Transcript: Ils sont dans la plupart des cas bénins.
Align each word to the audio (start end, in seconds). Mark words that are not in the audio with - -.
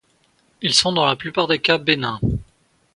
Ils 0.63 0.73
sont 0.73 0.93
dans 0.93 1.05
la 1.05 1.15
plupart 1.15 1.45
des 1.47 1.59
cas 1.59 1.77
bénins. 1.77 2.19